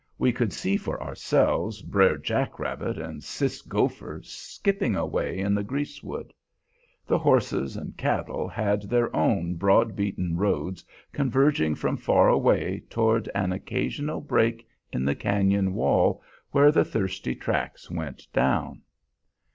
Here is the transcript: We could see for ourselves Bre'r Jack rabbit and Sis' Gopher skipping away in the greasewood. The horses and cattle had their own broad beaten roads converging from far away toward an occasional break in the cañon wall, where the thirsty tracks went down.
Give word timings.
We 0.17 0.31
could 0.31 0.51
see 0.51 0.77
for 0.77 0.99
ourselves 0.99 1.83
Bre'r 1.83 2.17
Jack 2.19 2.57
rabbit 2.57 2.97
and 2.97 3.23
Sis' 3.23 3.61
Gopher 3.61 4.19
skipping 4.23 4.95
away 4.95 5.37
in 5.37 5.53
the 5.53 5.63
greasewood. 5.63 6.33
The 7.05 7.19
horses 7.19 7.77
and 7.77 7.95
cattle 7.95 8.47
had 8.47 8.81
their 8.89 9.15
own 9.15 9.57
broad 9.57 9.95
beaten 9.95 10.37
roads 10.37 10.83
converging 11.13 11.75
from 11.75 11.97
far 11.97 12.29
away 12.29 12.81
toward 12.89 13.29
an 13.35 13.51
occasional 13.53 14.21
break 14.21 14.67
in 14.91 15.05
the 15.05 15.13
cañon 15.13 15.71
wall, 15.73 16.23
where 16.49 16.71
the 16.71 16.83
thirsty 16.83 17.35
tracks 17.35 17.91
went 17.91 18.25
down. 18.33 18.81